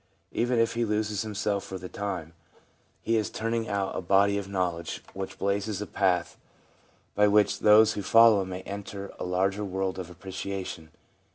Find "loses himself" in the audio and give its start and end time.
0.83-1.63